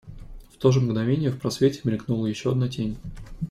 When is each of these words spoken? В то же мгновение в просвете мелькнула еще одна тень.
В 0.51 0.57
то 0.57 0.71
же 0.71 0.81
мгновение 0.81 1.29
в 1.29 1.37
просвете 1.39 1.81
мелькнула 1.83 2.25
еще 2.25 2.49
одна 2.49 2.67
тень. 2.67 2.97